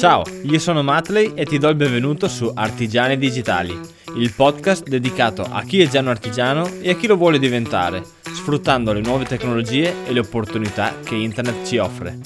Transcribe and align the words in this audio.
Ciao, 0.00 0.24
io 0.44 0.58
sono 0.58 0.82
Matley 0.82 1.32
e 1.34 1.44
ti 1.44 1.58
do 1.58 1.68
il 1.68 1.74
benvenuto 1.74 2.26
su 2.26 2.50
Artigiani 2.54 3.18
Digitali, 3.18 3.78
il 4.16 4.32
podcast 4.32 4.88
dedicato 4.88 5.42
a 5.42 5.60
chi 5.60 5.82
è 5.82 5.88
già 5.88 6.00
un 6.00 6.08
artigiano 6.08 6.66
e 6.80 6.88
a 6.88 6.96
chi 6.96 7.06
lo 7.06 7.16
vuole 7.16 7.38
diventare, 7.38 8.02
sfruttando 8.22 8.94
le 8.94 9.02
nuove 9.02 9.26
tecnologie 9.26 10.06
e 10.06 10.12
le 10.14 10.20
opportunità 10.20 10.94
che 11.04 11.16
internet 11.16 11.66
ci 11.66 11.76
offre. 11.76 12.18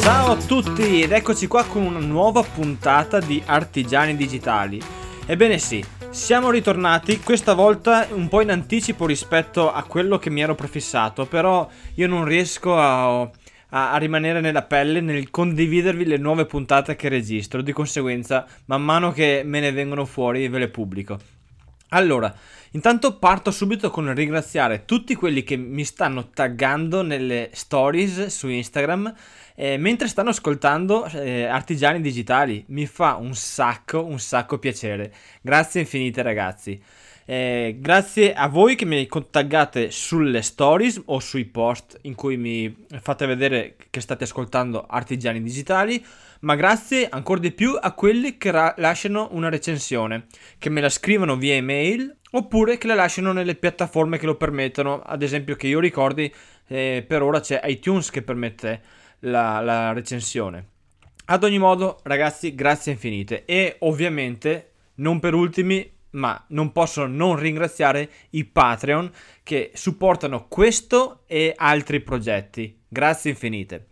Ciao 0.00 0.30
a 0.30 0.36
tutti 0.36 1.02
ed 1.02 1.12
eccoci 1.12 1.46
qua 1.46 1.64
con 1.64 1.82
una 1.82 1.98
nuova 1.98 2.42
puntata 2.42 3.20
di 3.20 3.42
Artigiani 3.44 4.16
Digitali. 4.16 4.80
Ebbene 5.26 5.58
sì, 5.58 5.84
siamo 6.08 6.48
ritornati, 6.48 7.20
questa 7.20 7.52
volta 7.52 8.06
un 8.12 8.28
po' 8.28 8.40
in 8.40 8.50
anticipo 8.50 9.04
rispetto 9.04 9.70
a 9.70 9.82
quello 9.82 10.18
che 10.18 10.30
mi 10.30 10.40
ero 10.40 10.54
prefissato, 10.54 11.26
però 11.26 11.68
io 11.96 12.08
non 12.08 12.24
riesco 12.24 12.78
a, 12.78 13.28
a, 13.76 13.92
a, 13.92 13.96
rimanere 13.98 14.40
nella 14.40 14.62
pelle 14.62 15.00
nel 15.00 15.30
condividervi 15.30 16.06
le 16.06 16.16
nuove 16.16 16.46
puntate 16.46 16.96
che 16.96 17.10
registro, 17.10 17.60
di 17.60 17.72
conseguenza 17.72 18.46
man 18.66 18.82
mano 18.82 19.12
che 19.12 19.42
me 19.44 19.60
ne 19.60 19.72
vengono 19.72 20.06
fuori 20.06 20.48
ve 20.48 20.58
le 20.58 20.68
pubblico. 20.68 21.18
Allora, 21.90 22.34
intanto 22.72 23.16
parto 23.18 23.50
subito 23.50 23.90
con 23.90 24.12
ringraziare 24.12 24.84
tutti 24.86 25.14
quelli 25.14 25.44
che 25.44 25.56
mi 25.56 25.84
stanno 25.84 26.30
taggando 26.30 27.02
nelle 27.02 27.50
stories 27.52 28.26
su 28.26 28.48
Instagram 28.48 29.14
eh, 29.54 29.76
mentre 29.76 30.08
stanno 30.08 30.30
ascoltando 30.30 31.06
eh, 31.06 31.44
Artigiani 31.44 32.00
Digitali. 32.00 32.64
Mi 32.68 32.86
fa 32.86 33.14
un 33.14 33.34
sacco, 33.34 34.04
un 34.04 34.18
sacco 34.18 34.58
piacere. 34.58 35.12
Grazie 35.40 35.82
infinite 35.82 36.22
ragazzi. 36.22 36.80
Eh, 37.28 37.78
grazie 37.80 38.34
a 38.34 38.46
voi 38.46 38.76
che 38.76 38.84
mi 38.84 39.04
contaggate 39.08 39.90
sulle 39.90 40.42
stories 40.42 41.02
o 41.06 41.18
sui 41.18 41.44
post 41.44 41.98
in 42.02 42.14
cui 42.14 42.36
mi 42.36 42.86
fate 43.00 43.26
vedere 43.26 43.74
che 43.90 44.00
state 44.00 44.22
ascoltando 44.22 44.86
Artigiani 44.88 45.42
Digitali, 45.42 46.04
ma 46.40 46.54
grazie 46.54 47.08
ancora 47.08 47.40
di 47.40 47.50
più 47.50 47.76
a 47.80 47.92
quelli 47.94 48.38
che 48.38 48.52
ra- 48.52 48.74
lasciano 48.76 49.28
una 49.32 49.48
recensione, 49.48 50.26
che 50.58 50.70
me 50.70 50.80
la 50.80 50.88
scrivono 50.88 51.34
via 51.34 51.54
email 51.54 52.16
oppure 52.30 52.78
che 52.78 52.86
la 52.86 52.94
lasciano 52.94 53.32
nelle 53.32 53.56
piattaforme 53.56 54.18
che 54.18 54.26
lo 54.26 54.36
permettono, 54.36 55.02
ad 55.02 55.22
esempio 55.24 55.56
che 55.56 55.66
io 55.66 55.80
ricordi 55.80 56.32
eh, 56.68 57.04
per 57.04 57.22
ora 57.22 57.40
c'è 57.40 57.60
iTunes 57.64 58.10
che 58.10 58.22
permette 58.22 58.82
la, 59.20 59.58
la 59.60 59.92
recensione. 59.92 60.68
Ad 61.24 61.42
ogni 61.42 61.58
modo, 61.58 61.98
ragazzi, 62.04 62.54
grazie 62.54 62.92
infinite. 62.92 63.44
E 63.46 63.78
ovviamente, 63.80 64.74
non 64.96 65.18
per 65.18 65.34
ultimi, 65.34 65.95
ma 66.16 66.44
non 66.48 66.72
posso 66.72 67.06
non 67.06 67.36
ringraziare 67.36 68.10
i 68.30 68.44
Patreon 68.44 69.10
che 69.42 69.70
supportano 69.74 70.46
questo 70.48 71.22
e 71.26 71.54
altri 71.56 72.00
progetti. 72.00 72.82
Grazie 72.88 73.30
infinite. 73.30 73.88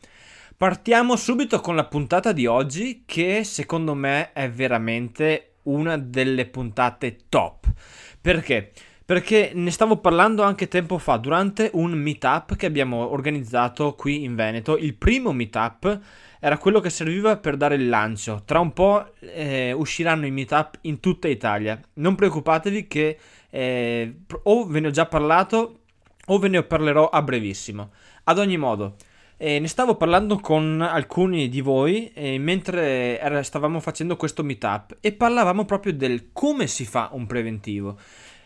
Partiamo 0.56 1.17
subito 1.17 1.61
con 1.61 1.77
la 1.77 1.84
puntata 1.84 2.33
di 2.33 2.47
oggi 2.47 3.02
che 3.06 3.45
secondo 3.45 3.95
me 3.95 4.33
è 4.33 4.50
veramente 4.50 5.56
una 5.62 5.97
delle 5.97 6.47
puntate 6.47 7.19
top. 7.28 7.72
Perché? 8.20 8.72
perché 9.05 9.50
ne 9.52 9.70
stavo 9.70 9.98
parlando 9.98 10.42
anche 10.42 10.67
tempo 10.67 10.97
fa 10.97 11.19
durante 11.19 11.70
un 11.75 11.92
meetup 11.92 12.56
che 12.56 12.64
abbiamo 12.64 13.11
organizzato 13.11 13.95
qui 13.95 14.25
in 14.25 14.34
Veneto. 14.34 14.78
Il 14.78 14.95
primo 14.95 15.33
meetup 15.33 16.00
era 16.45 16.59
quello 16.59 16.81
che 16.81 16.91
serviva 16.91 17.39
per 17.39 17.56
dare 17.56 17.77
il 17.77 17.89
lancio. 17.89 18.42
Tra 18.45 18.61
un 18.61 18.75
po' 18.75 19.12
eh, 19.20 19.73
usciranno 19.73 20.27
i 20.27 20.31
meetup 20.31 20.77
in 20.83 21.01
tutta 21.01 21.27
Italia. 21.27 21.81
Non 21.95 22.17
preoccupatevi 22.17 22.86
che 22.86 23.19
eh, 23.48 24.14
o 24.42 24.67
ve 24.67 24.81
ne 24.81 24.89
ho 24.89 24.91
già 24.91 25.06
parlato 25.06 25.78
o 26.27 26.39
ve 26.39 26.48
ne 26.48 26.62
parlerò 26.62 27.09
a 27.09 27.23
brevissimo. 27.23 27.92
Ad 28.25 28.39
ogni 28.39 28.59
modo, 28.59 28.97
eh, 29.39 29.59
ne 29.59 29.67
stavo 29.69 29.95
parlando 29.97 30.36
con 30.36 30.83
alcuni 30.83 31.48
di 31.48 31.62
voi 31.62 32.12
eh, 32.12 32.36
mentre 32.36 33.18
era, 33.18 33.42
stavamo 33.42 33.80
facendo 33.80 34.17
questo 34.17 34.45
meetup 34.45 34.98
e 35.01 35.13
parlavamo 35.13 35.64
proprio 35.64 35.95
del 35.95 36.29
come 36.35 36.67
si 36.67 36.85
fa 36.85 37.08
un 37.13 37.24
preventivo. 37.24 37.98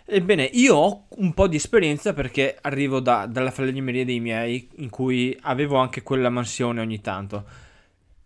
Ebbene, 0.05 0.49
io 0.53 0.77
ho 0.77 1.07
un 1.17 1.35
po' 1.35 1.49
di 1.49 1.57
esperienza 1.57 2.13
perché 2.13 2.59
arrivo 2.61 3.01
da, 3.01 3.27
dalla 3.27 3.51
falegnameria 3.51 4.05
dei 4.05 4.21
miei, 4.21 4.69
in 4.77 4.89
cui 4.89 5.37
avevo 5.41 5.79
anche 5.79 6.05
quella 6.05 6.31
mansione 6.31 6.81
ogni 6.81 7.01
tanto. 7.01 7.67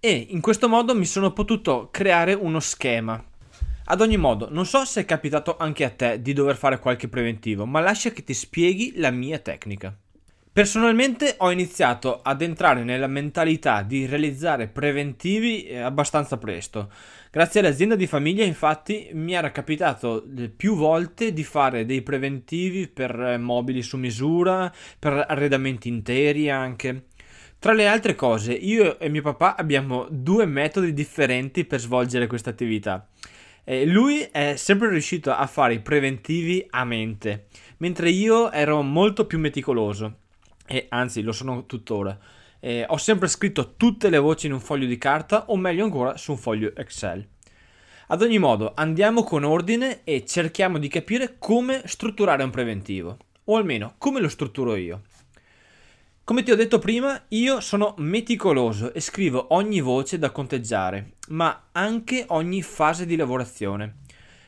E 0.04 0.26
in 0.30 0.40
questo 0.40 0.68
modo 0.68 0.96
mi 0.96 1.04
sono 1.04 1.32
potuto 1.32 1.86
creare 1.92 2.32
uno 2.32 2.58
schema. 2.58 3.24
Ad 3.84 4.00
ogni 4.00 4.16
modo, 4.16 4.48
non 4.50 4.66
so 4.66 4.84
se 4.84 5.02
è 5.02 5.04
capitato 5.04 5.56
anche 5.56 5.84
a 5.84 5.90
te 5.90 6.20
di 6.20 6.32
dover 6.32 6.56
fare 6.56 6.80
qualche 6.80 7.06
preventivo, 7.06 7.66
ma 7.66 7.78
lascia 7.78 8.10
che 8.10 8.24
ti 8.24 8.34
spieghi 8.34 8.94
la 8.96 9.12
mia 9.12 9.38
tecnica. 9.38 9.96
Personalmente 10.52 11.36
ho 11.38 11.52
iniziato 11.52 12.20
ad 12.20 12.42
entrare 12.42 12.82
nella 12.82 13.06
mentalità 13.06 13.82
di 13.82 14.04
realizzare 14.04 14.66
preventivi 14.66 15.66
eh, 15.66 15.78
abbastanza 15.78 16.36
presto. 16.36 16.90
Grazie 17.30 17.60
all'azienda 17.60 17.94
di 17.94 18.08
famiglia, 18.08 18.44
infatti, 18.44 19.08
mi 19.12 19.34
era 19.34 19.52
capitato 19.52 20.26
eh, 20.36 20.48
più 20.48 20.74
volte 20.74 21.32
di 21.32 21.44
fare 21.44 21.86
dei 21.86 22.02
preventivi 22.02 22.88
per 22.88 23.18
eh, 23.18 23.38
mobili 23.38 23.82
su 23.82 23.96
misura, 23.96 24.70
per 24.98 25.26
arredamenti 25.28 25.86
interi 25.86 26.50
anche. 26.50 27.04
Tra 27.62 27.74
le 27.74 27.86
altre 27.86 28.16
cose, 28.16 28.52
io 28.52 28.98
e 28.98 29.08
mio 29.08 29.22
papà 29.22 29.54
abbiamo 29.54 30.08
due 30.10 30.46
metodi 30.46 30.92
differenti 30.92 31.64
per 31.64 31.78
svolgere 31.78 32.26
questa 32.26 32.50
attività. 32.50 33.08
Eh, 33.62 33.86
lui 33.86 34.18
è 34.22 34.56
sempre 34.56 34.88
riuscito 34.88 35.32
a 35.32 35.46
fare 35.46 35.74
i 35.74 35.80
preventivi 35.80 36.66
a 36.70 36.84
mente, 36.84 37.46
mentre 37.76 38.10
io 38.10 38.50
ero 38.50 38.82
molto 38.82 39.26
più 39.26 39.38
meticoloso 39.38 40.22
e 40.66 40.86
anzi 40.88 41.22
lo 41.22 41.30
sono 41.30 41.64
tuttora. 41.64 42.18
Eh, 42.58 42.84
ho 42.88 42.96
sempre 42.96 43.28
scritto 43.28 43.74
tutte 43.76 44.10
le 44.10 44.18
voci 44.18 44.46
in 44.46 44.54
un 44.54 44.60
foglio 44.60 44.86
di 44.86 44.98
carta 44.98 45.44
o 45.46 45.56
meglio 45.56 45.84
ancora 45.84 46.16
su 46.16 46.32
un 46.32 46.38
foglio 46.38 46.74
Excel. 46.74 47.24
Ad 48.08 48.22
ogni 48.22 48.40
modo, 48.40 48.72
andiamo 48.74 49.22
con 49.22 49.44
ordine 49.44 50.00
e 50.02 50.26
cerchiamo 50.26 50.78
di 50.78 50.88
capire 50.88 51.36
come 51.38 51.82
strutturare 51.84 52.42
un 52.42 52.50
preventivo, 52.50 53.18
o 53.44 53.56
almeno 53.56 53.94
come 53.98 54.18
lo 54.18 54.28
strutturo 54.28 54.74
io. 54.74 55.02
Come 56.32 56.44
ti 56.44 56.50
ho 56.50 56.56
detto 56.56 56.78
prima, 56.78 57.24
io 57.28 57.60
sono 57.60 57.92
meticoloso 57.98 58.94
e 58.94 59.00
scrivo 59.00 59.48
ogni 59.50 59.82
voce 59.82 60.18
da 60.18 60.30
conteggiare, 60.30 61.16
ma 61.28 61.64
anche 61.72 62.24
ogni 62.28 62.62
fase 62.62 63.04
di 63.04 63.16
lavorazione. 63.16 63.96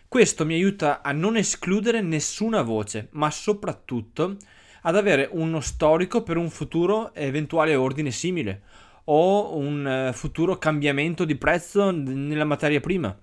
Questo 0.08 0.46
mi 0.46 0.54
aiuta 0.54 1.02
a 1.02 1.12
non 1.12 1.36
escludere 1.36 2.00
nessuna 2.00 2.62
voce, 2.62 3.08
ma 3.10 3.30
soprattutto 3.30 4.36
ad 4.80 4.96
avere 4.96 5.28
uno 5.30 5.60
storico 5.60 6.22
per 6.22 6.38
un 6.38 6.48
futuro 6.48 7.12
eventuale 7.12 7.74
ordine 7.74 8.10
simile 8.10 8.62
o 9.04 9.54
un 9.54 9.86
eh, 9.86 10.12
futuro 10.14 10.56
cambiamento 10.56 11.26
di 11.26 11.36
prezzo 11.36 11.90
nella 11.90 12.44
materia 12.44 12.80
prima. 12.80 13.14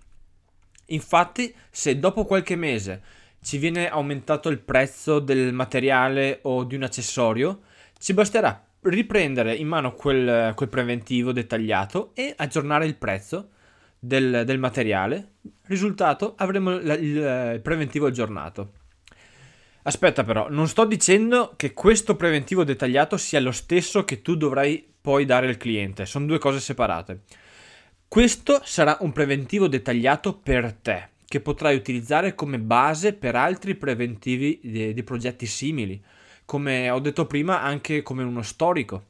Infatti, 0.90 1.52
se 1.72 1.98
dopo 1.98 2.26
qualche 2.26 2.56
mese 2.56 3.02
ci 3.42 3.58
viene 3.58 3.90
aumentato 3.90 4.50
il 4.50 4.60
prezzo 4.60 5.18
del 5.18 5.52
materiale 5.52 6.42
o 6.44 6.64
di 6.64 6.76
un 6.76 6.84
accessorio, 6.84 7.62
ci 8.02 8.14
basterà 8.14 8.66
riprendere 8.82 9.54
in 9.54 9.68
mano 9.68 9.94
quel, 9.94 10.54
quel 10.56 10.70
preventivo 10.70 11.32
dettagliato 11.32 12.12
e 12.16 12.34
aggiornare 12.36 12.88
il 12.88 12.96
prezzo 12.96 13.50
del, 14.00 14.42
del 14.44 14.58
materiale. 14.58 15.34
Risultato, 15.68 16.34
avremo 16.38 16.72
il, 16.72 16.98
il 17.00 17.62
preventivo 17.62 18.08
aggiornato. 18.08 18.72
Aspetta 19.84 20.24
però, 20.24 20.50
non 20.50 20.68
sto 20.68 20.86
dicendo 20.86 21.54
che 21.56 21.74
questo 21.74 22.16
preventivo 22.16 22.64
dettagliato 22.64 23.18
sia 23.18 23.40
lo 23.40 23.52
stesso 23.52 24.04
che 24.04 24.22
tu 24.22 24.36
dovrai 24.36 24.84
poi 25.00 25.26
dare 25.26 25.48
al 25.48 25.58
cliente, 25.58 26.06
sono 26.06 26.26
due 26.26 26.40
cose 26.40 26.60
separate. 26.60 27.22
Questo 28.08 28.62
sarà 28.64 28.98
un 29.02 29.12
preventivo 29.12 29.68
dettagliato 29.68 30.34
per 30.34 30.74
te, 30.74 31.10
che 31.28 31.40
potrai 31.40 31.76
utilizzare 31.76 32.36
come 32.36 32.60
base 32.60 33.14
per 33.14 33.36
altri 33.36 33.76
preventivi 33.76 34.60
di, 34.62 34.94
di 34.94 35.04
progetti 35.04 35.46
simili, 35.46 36.04
come 36.52 36.90
ho 36.90 37.00
detto 37.00 37.28
prima 37.28 37.62
anche 37.62 38.02
come 38.02 38.24
uno 38.24 38.42
storico. 38.42 39.06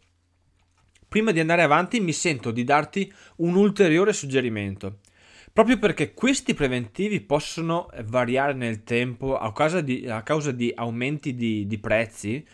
Prima 1.08 1.32
di 1.32 1.40
andare 1.40 1.64
avanti 1.64 2.00
mi 2.00 2.14
sento 2.14 2.52
di 2.52 2.64
darti 2.64 3.12
un 3.38 3.56
ulteriore 3.56 4.14
suggerimento. 4.14 5.00
Proprio 5.52 5.80
perché 5.80 6.14
questi 6.14 6.54
preventivi 6.54 7.20
possono 7.20 7.90
variare 8.04 8.54
nel 8.54 8.84
tempo 8.84 9.40
a 9.40 9.52
causa 9.54 9.82
di, 9.82 10.08
a 10.08 10.22
causa 10.22 10.52
di 10.52 10.72
aumenti 10.76 11.34
di, 11.34 11.66
di 11.66 11.80
prezzi, 11.80 12.46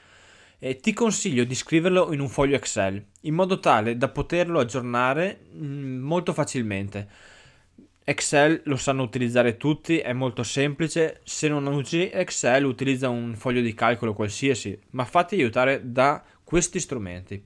eh, 0.58 0.78
ti 0.78 0.94
consiglio 0.94 1.44
di 1.44 1.54
scriverlo 1.54 2.14
in 2.14 2.22
un 2.22 2.30
foglio 2.30 2.56
Excel 2.56 3.04
in 3.24 3.34
modo 3.34 3.60
tale 3.60 3.98
da 3.98 4.08
poterlo 4.08 4.58
aggiornare 4.58 5.48
mh, 5.52 5.66
mm, 5.66 6.00
molto 6.00 6.32
facilmente. 6.32 7.10
Excel 8.10 8.62
lo 8.64 8.78
sanno 8.78 9.04
utilizzare 9.04 9.58
tutti, 9.58 9.98
è 9.98 10.14
molto 10.14 10.42
semplice. 10.42 11.20
Se 11.26 11.50
non 11.50 11.66
usi 11.66 12.10
Excel, 12.10 12.64
utilizza 12.64 13.10
un 13.10 13.36
foglio 13.36 13.60
di 13.60 13.74
calcolo 13.74 14.14
qualsiasi, 14.14 14.80
ma 14.92 15.04
fatti 15.04 15.36
aiutare 15.36 15.92
da 15.92 16.24
questi 16.42 16.80
strumenti. 16.80 17.44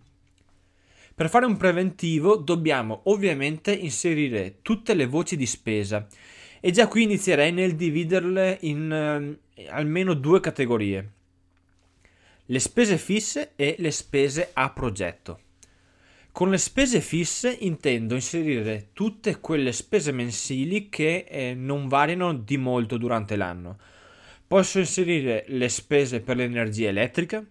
Per 1.15 1.29
fare 1.29 1.47
un 1.47 1.57
preventivo 1.57 2.35
dobbiamo 2.35 3.01
ovviamente 3.05 3.71
inserire 3.71 4.57
tutte 4.61 4.93
le 4.93 5.07
voci 5.07 5.35
di 5.35 5.47
spesa 5.47 6.05
e 6.59 6.69
già 6.69 6.87
qui 6.87 7.03
inizierei 7.03 7.51
nel 7.51 7.75
dividerle 7.75 8.59
in 8.61 9.39
eh, 9.55 9.67
almeno 9.69 10.13
due 10.13 10.39
categorie. 10.41 11.11
Le 12.45 12.59
spese 12.59 12.99
fisse 12.99 13.53
e 13.55 13.77
le 13.79 13.89
spese 13.89 14.51
a 14.53 14.69
progetto. 14.69 15.39
Con 16.33 16.49
le 16.49 16.57
spese 16.57 17.01
fisse 17.01 17.55
intendo 17.59 18.15
inserire 18.15 18.89
tutte 18.93 19.41
quelle 19.41 19.73
spese 19.73 20.13
mensili 20.13 20.87
che 20.87 21.25
eh, 21.27 21.53
non 21.53 21.89
variano 21.89 22.33
di 22.33 22.55
molto 22.55 22.97
durante 22.97 23.35
l'anno. 23.35 23.77
Posso 24.47 24.79
inserire 24.79 25.43
le 25.49 25.67
spese 25.67 26.21
per 26.21 26.37
l'energia 26.37 26.87
elettrica, 26.87 27.45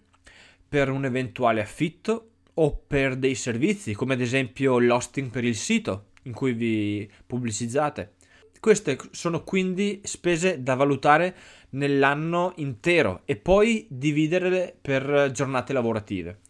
per 0.67 0.89
un 0.89 1.05
eventuale 1.05 1.61
affitto 1.61 2.29
o 2.55 2.75
per 2.75 3.17
dei 3.17 3.35
servizi, 3.35 3.93
come 3.93 4.15
ad 4.15 4.21
esempio 4.21 4.79
l'hosting 4.79 5.29
per 5.29 5.43
il 5.43 5.55
sito 5.55 6.07
in 6.23 6.33
cui 6.33 6.53
vi 6.53 7.09
pubblicizzate. 7.25 8.15
Queste 8.59 8.97
sono 9.11 9.43
quindi 9.43 10.01
spese 10.03 10.63
da 10.63 10.75
valutare 10.75 11.35
nell'anno 11.71 12.53
intero 12.57 13.21
e 13.25 13.35
poi 13.35 13.85
dividerle 13.89 14.75
per 14.81 15.29
giornate 15.31 15.71
lavorative. 15.71 16.40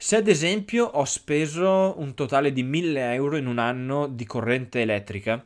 Se 0.00 0.14
ad 0.14 0.28
esempio 0.28 0.84
ho 0.84 1.04
speso 1.04 1.94
un 1.98 2.14
totale 2.14 2.52
di 2.52 2.62
1000 2.62 3.14
euro 3.14 3.36
in 3.36 3.48
un 3.48 3.58
anno 3.58 4.06
di 4.06 4.24
corrente 4.26 4.80
elettrica, 4.80 5.44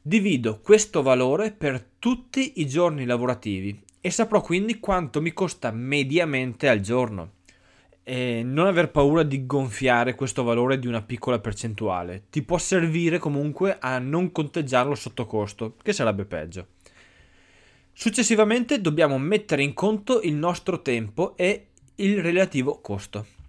divido 0.00 0.60
questo 0.60 1.02
valore 1.02 1.52
per 1.52 1.84
tutti 1.98 2.54
i 2.62 2.66
giorni 2.66 3.04
lavorativi 3.04 3.78
e 4.00 4.10
saprò 4.10 4.40
quindi 4.40 4.80
quanto 4.80 5.20
mi 5.20 5.34
costa 5.34 5.70
mediamente 5.72 6.70
al 6.70 6.80
giorno. 6.80 7.32
E 8.02 8.40
non 8.42 8.66
aver 8.66 8.90
paura 8.90 9.24
di 9.24 9.44
gonfiare 9.44 10.14
questo 10.14 10.42
valore 10.42 10.78
di 10.78 10.86
una 10.86 11.02
piccola 11.02 11.38
percentuale. 11.38 12.22
Ti 12.30 12.42
può 12.44 12.56
servire 12.56 13.18
comunque 13.18 13.76
a 13.78 13.98
non 13.98 14.32
conteggiarlo 14.32 14.94
sotto 14.94 15.26
costo, 15.26 15.76
che 15.82 15.92
sarebbe 15.92 16.24
peggio. 16.24 16.66
Successivamente 17.92 18.80
dobbiamo 18.80 19.18
mettere 19.18 19.62
in 19.62 19.74
conto 19.74 20.22
il 20.22 20.32
nostro 20.32 20.80
tempo 20.80 21.36
e 21.36 21.66
il 21.96 22.22
relativo 22.22 22.80
costo. 22.80 23.40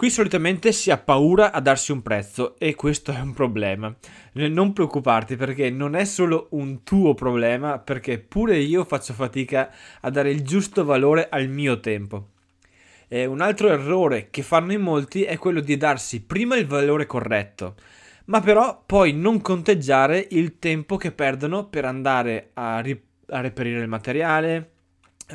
Qui 0.00 0.08
solitamente 0.08 0.72
si 0.72 0.90
ha 0.90 0.96
paura 0.96 1.52
a 1.52 1.60
darsi 1.60 1.92
un 1.92 2.00
prezzo 2.00 2.58
e 2.58 2.74
questo 2.74 3.12
è 3.12 3.20
un 3.20 3.34
problema. 3.34 3.94
Non 4.32 4.72
preoccuparti 4.72 5.36
perché 5.36 5.68
non 5.68 5.94
è 5.94 6.06
solo 6.06 6.46
un 6.52 6.82
tuo 6.84 7.12
problema, 7.12 7.78
perché 7.78 8.18
pure 8.18 8.56
io 8.56 8.86
faccio 8.86 9.12
fatica 9.12 9.70
a 10.00 10.08
dare 10.08 10.30
il 10.30 10.40
giusto 10.40 10.86
valore 10.86 11.28
al 11.28 11.48
mio 11.48 11.80
tempo. 11.80 12.28
E 13.08 13.26
un 13.26 13.42
altro 13.42 13.68
errore 13.68 14.28
che 14.30 14.40
fanno 14.40 14.72
in 14.72 14.80
molti 14.80 15.24
è 15.24 15.36
quello 15.36 15.60
di 15.60 15.76
darsi 15.76 16.22
prima 16.22 16.56
il 16.56 16.66
valore 16.66 17.04
corretto, 17.04 17.74
ma 18.24 18.40
però 18.40 18.82
poi 18.86 19.12
non 19.12 19.42
conteggiare 19.42 20.28
il 20.30 20.58
tempo 20.58 20.96
che 20.96 21.12
perdono 21.12 21.66
per 21.66 21.84
andare 21.84 22.52
a, 22.54 22.80
ri- 22.80 23.02
a 23.26 23.42
reperire 23.42 23.82
il 23.82 23.88
materiale 23.88 24.70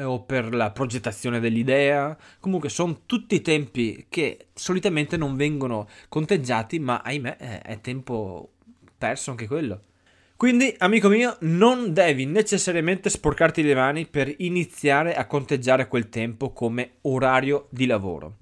o 0.04 0.22
per 0.24 0.54
la 0.54 0.72
progettazione 0.72 1.40
dell'idea. 1.40 2.18
Comunque 2.40 2.70
sono 2.70 3.02
tutti 3.06 3.42
tempi 3.42 4.06
che 4.10 4.48
solitamente 4.54 5.18
non 5.18 5.36
vengono 5.36 5.88
conteggiati, 6.10 6.80
ma 6.80 7.02
ahimè 7.04 7.38
è, 7.38 7.62
è 7.62 7.82
tempo 7.82 8.52
perso 8.98 9.32
anche 9.32 9.48
quello. 9.48 9.82
Quindi, 10.38 10.76
amico 10.80 11.08
mio, 11.08 11.38
non 11.42 11.94
devi 11.94 12.26
necessariamente 12.26 13.10
sporcarti 13.10 13.64
le 13.64 13.74
mani 13.74 14.06
per 14.06 14.34
iniziare 14.40 15.16
a 15.16 15.28
conteggiare 15.28 15.88
quel 15.88 16.10
tempo 16.10 16.52
come 16.52 16.96
orario 17.02 17.68
di 17.70 17.86
lavoro. 17.86 18.38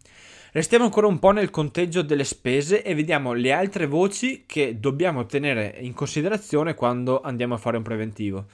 Restiamo 0.54 0.86
ancora 0.86 1.08
un 1.08 1.20
po' 1.20 1.32
nel 1.32 1.50
conteggio 1.50 2.02
delle 2.02 2.24
spese 2.24 2.84
e 2.84 2.96
vediamo 2.96 3.34
le 3.34 3.52
altre 3.52 3.86
voci 3.86 4.44
che 4.46 4.80
dobbiamo 4.80 5.26
tenere 5.26 5.78
in 5.82 5.94
considerazione 5.94 6.74
quando 6.74 7.22
andiamo 7.22 7.54
a 7.56 7.58
fare 7.58 7.78
un 7.78 7.84
preventivo. 7.84 8.46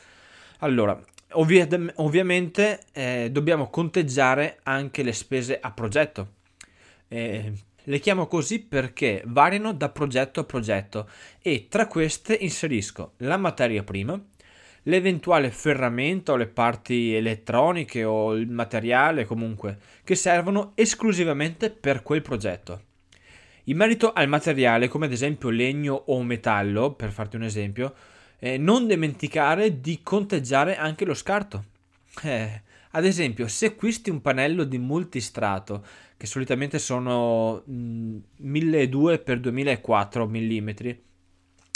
Allora, 0.59 0.97
ovvia- 1.31 1.67
ovviamente 1.95 2.79
eh, 2.93 3.29
dobbiamo 3.31 3.69
conteggiare 3.69 4.59
anche 4.63 5.03
le 5.03 5.13
spese 5.13 5.59
a 5.59 5.71
progetto. 5.71 6.33
Eh, 7.07 7.53
le 7.83 7.99
chiamo 7.99 8.27
così 8.27 8.59
perché 8.59 9.23
variano 9.25 9.73
da 9.73 9.89
progetto 9.89 10.41
a 10.41 10.43
progetto 10.43 11.09
e 11.41 11.67
tra 11.69 11.87
queste 11.87 12.35
inserisco 12.35 13.13
la 13.17 13.37
materia 13.37 13.83
prima, 13.83 14.21
l'eventuale 14.83 15.49
ferramenta 15.49 16.33
o 16.33 16.35
le 16.35 16.47
parti 16.47 17.15
elettroniche 17.15 18.03
o 18.03 18.33
il 18.35 18.47
materiale 18.47 19.25
comunque 19.25 19.77
che 20.03 20.15
servono 20.15 20.73
esclusivamente 20.75 21.71
per 21.71 22.03
quel 22.03 22.21
progetto. 22.21 22.83
In 23.65 23.77
merito 23.77 24.13
al 24.13 24.27
materiale, 24.27 24.87
come 24.87 25.05
ad 25.05 25.11
esempio 25.11 25.49
legno 25.49 25.93
o 25.93 26.23
metallo, 26.23 26.93
per 26.93 27.11
farti 27.11 27.35
un 27.35 27.43
esempio, 27.43 27.93
eh, 28.39 28.57
non 28.57 28.87
dimenticare 28.87 29.79
di 29.79 29.99
conteggiare 30.01 30.77
anche 30.77 31.05
lo 31.05 31.13
scarto. 31.13 31.65
Eh, 32.23 32.61
ad 32.91 33.05
esempio, 33.05 33.47
se 33.47 33.67
acquisti 33.67 34.09
un 34.09 34.21
pannello 34.21 34.63
di 34.63 34.77
multistrato, 34.77 35.85
che 36.17 36.25
solitamente 36.25 36.79
sono 36.79 37.61
mh, 37.65 38.17
1200 38.37 39.23
x 39.23 39.33
2004 39.35 40.27
mm, 40.27 40.69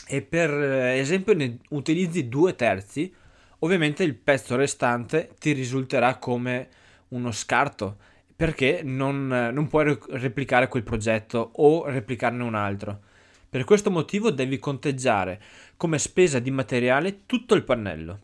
e 0.07 0.21
per 0.21 0.49
eh, 0.51 0.97
esempio 0.97 1.33
ne 1.33 1.59
utilizzi 1.69 2.27
due 2.27 2.55
terzi, 2.55 3.13
ovviamente 3.59 4.03
il 4.03 4.15
pezzo 4.15 4.55
restante 4.55 5.35
ti 5.39 5.51
risulterà 5.51 6.17
come 6.17 6.67
uno 7.09 7.31
scarto 7.31 7.97
perché 8.35 8.81
non, 8.83 9.27
non 9.27 9.67
puoi 9.67 9.97
replicare 10.09 10.67
quel 10.67 10.83
progetto 10.83 11.51
o 11.55 11.85
replicarne 11.87 12.43
un 12.43 12.55
altro. 12.55 12.99
Per 13.53 13.65
questo 13.65 13.91
motivo 13.91 14.31
devi 14.31 14.57
conteggiare 14.57 15.39
come 15.77 15.99
spesa 15.99 16.39
di 16.39 16.49
materiale 16.49 17.27
tutto 17.27 17.53
il 17.53 17.63
pannello. 17.63 18.21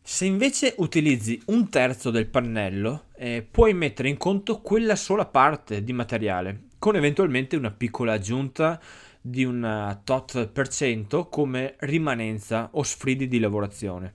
Se 0.00 0.24
invece 0.24 0.72
utilizzi 0.78 1.38
un 1.48 1.68
terzo 1.68 2.10
del 2.10 2.28
pannello, 2.28 3.08
eh, 3.14 3.46
puoi 3.48 3.74
mettere 3.74 4.08
in 4.08 4.16
conto 4.16 4.62
quella 4.62 4.96
sola 4.96 5.26
parte 5.26 5.84
di 5.84 5.92
materiale, 5.92 6.68
con 6.78 6.96
eventualmente 6.96 7.56
una 7.56 7.70
piccola 7.70 8.14
aggiunta 8.14 8.80
di 9.20 9.44
un 9.44 10.00
tot 10.02 10.48
per 10.48 10.68
cento 10.68 11.28
come 11.28 11.74
rimanenza 11.80 12.70
o 12.72 12.82
sfridi 12.82 13.28
di 13.28 13.38
lavorazione. 13.38 14.14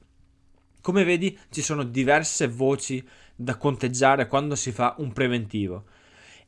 Come 0.81 1.03
vedi 1.03 1.37
ci 1.51 1.61
sono 1.61 1.83
diverse 1.83 2.47
voci 2.47 3.07
da 3.35 3.55
conteggiare 3.57 4.25
quando 4.25 4.55
si 4.55 4.71
fa 4.71 4.95
un 4.97 5.13
preventivo 5.13 5.83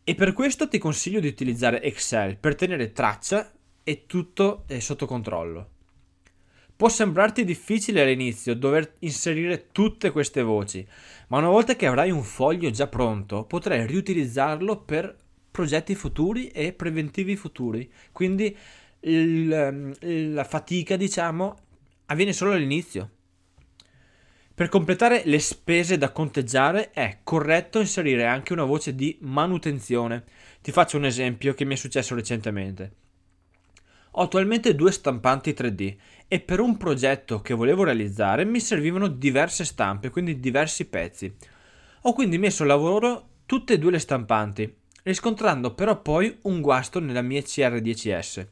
e 0.03 0.15
per 0.15 0.33
questo 0.33 0.67
ti 0.67 0.79
consiglio 0.79 1.19
di 1.19 1.27
utilizzare 1.27 1.83
Excel 1.83 2.37
per 2.37 2.55
tenere 2.55 2.93
traccia 2.93 3.51
e 3.87 4.05
tutto 4.05 4.65
è 4.67 4.79
sotto 4.79 5.05
controllo. 5.05 5.69
Può 6.75 6.89
sembrarti 6.89 7.45
difficile 7.45 8.01
all'inizio 8.01 8.53
dover 8.53 8.95
inserire 8.99 9.69
tutte 9.71 10.11
queste 10.11 10.41
voci, 10.41 10.85
ma 11.29 11.37
una 11.37 11.47
volta 11.47 11.77
che 11.77 11.85
avrai 11.85 12.11
un 12.11 12.23
foglio 12.23 12.69
già 12.69 12.87
pronto, 12.87 13.45
potrai 13.45 13.87
riutilizzarlo 13.87 14.81
per 14.81 15.15
progetti 15.49 15.95
futuri 15.95 16.49
e 16.49 16.73
preventivi 16.73 17.37
futuri. 17.37 17.89
Quindi 18.11 18.53
il, 18.99 19.53
ehm, 19.53 20.33
la 20.33 20.43
fatica, 20.43 20.97
diciamo, 20.97 21.55
avviene 22.07 22.33
solo 22.33 22.51
all'inizio. 22.51 23.11
Per 24.53 24.67
completare 24.67 25.21
le 25.23 25.39
spese 25.39 25.97
da 25.97 26.11
conteggiare 26.11 26.91
è 26.91 27.19
corretto 27.23 27.79
inserire 27.79 28.25
anche 28.25 28.51
una 28.51 28.65
voce 28.65 28.93
di 28.95 29.17
manutenzione. 29.21 30.25
Ti 30.61 30.73
faccio 30.73 30.97
un 30.97 31.05
esempio 31.05 31.53
che 31.53 31.63
mi 31.63 31.75
è 31.75 31.77
successo 31.77 32.15
recentemente. 32.15 33.05
Ho 34.19 34.23
attualmente 34.23 34.73
due 34.73 34.91
stampanti 34.91 35.51
3D 35.51 35.95
e 36.27 36.39
per 36.39 36.59
un 36.59 36.75
progetto 36.75 37.39
che 37.39 37.53
volevo 37.53 37.83
realizzare 37.83 38.45
mi 38.45 38.59
servivano 38.59 39.07
diverse 39.07 39.63
stampe, 39.63 40.09
quindi 40.09 40.39
diversi 40.39 40.85
pezzi. 40.85 41.31
Ho 42.01 42.13
quindi 42.13 42.39
messo 42.39 42.63
a 42.63 42.65
lavoro 42.65 43.27
tutte 43.45 43.73
e 43.73 43.77
due 43.77 43.91
le 43.91 43.99
stampanti, 43.99 44.75
riscontrando 45.03 45.75
però 45.75 46.01
poi 46.01 46.35
un 46.43 46.61
guasto 46.61 46.99
nella 46.99 47.21
mia 47.21 47.41
CR10S. 47.41 48.47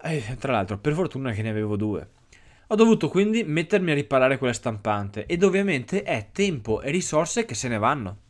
Eh, 0.00 0.36
tra 0.38 0.52
l'altro, 0.52 0.78
per 0.78 0.94
fortuna 0.94 1.32
che 1.32 1.42
ne 1.42 1.50
avevo 1.50 1.76
due. 1.76 2.08
Ho 2.68 2.74
dovuto 2.76 3.10
quindi 3.10 3.44
mettermi 3.44 3.90
a 3.90 3.94
riparare 3.94 4.38
quella 4.38 4.54
stampante 4.54 5.26
ed 5.26 5.42
ovviamente 5.42 6.02
è 6.02 6.28
tempo 6.32 6.80
e 6.80 6.90
risorse 6.90 7.44
che 7.44 7.54
se 7.54 7.68
ne 7.68 7.76
vanno. 7.76 8.20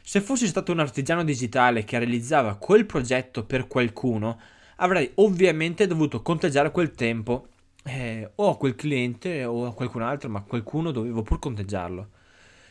Se 0.00 0.20
fossi 0.20 0.46
stato 0.46 0.70
un 0.70 0.78
artigiano 0.78 1.24
digitale 1.24 1.82
che 1.82 1.98
realizzava 1.98 2.54
quel 2.54 2.86
progetto 2.86 3.44
per 3.44 3.66
qualcuno, 3.66 4.38
avrei 4.76 5.10
ovviamente 5.16 5.86
dovuto 5.86 6.22
conteggiare 6.22 6.70
quel 6.70 6.92
tempo 6.92 7.48
eh, 7.84 8.30
o 8.34 8.50
a 8.50 8.56
quel 8.56 8.74
cliente 8.74 9.44
o 9.44 9.66
a 9.66 9.74
qualcun 9.74 10.02
altro, 10.02 10.28
ma 10.28 10.42
qualcuno 10.42 10.90
dovevo 10.90 11.22
pur 11.22 11.38
conteggiarlo. 11.38 12.08